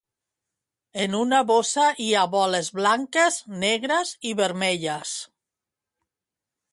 [1.01, 5.15] En una bossa hi ha boles blanques, negres i vermelles